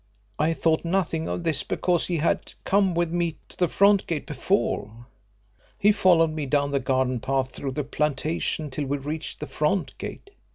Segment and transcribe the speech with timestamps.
[0.39, 4.25] I thought nothing of this because he had come with me to the front gate
[4.25, 5.05] before.
[5.77, 9.95] He followed me down the garden path through the plantation till we reached the front
[9.99, 10.31] gate.